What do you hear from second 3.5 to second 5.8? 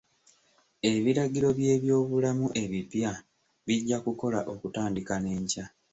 bijja kukola okutandika n'enkya.